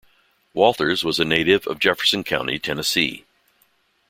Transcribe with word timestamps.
Walters 0.55 1.03
was 1.03 1.19
a 1.19 1.23
native 1.25 1.67
of 1.67 1.77
Jefferson 1.77 2.23
County, 2.23 2.57
Tennessee. 2.57 3.23